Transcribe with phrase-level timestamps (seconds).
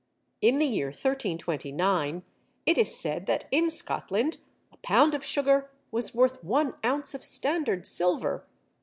[0.41, 2.23] In the year 1329
[2.65, 4.39] it is said that in Scotland
[4.71, 8.47] a pound of sugar was worth one ounce of standard silver.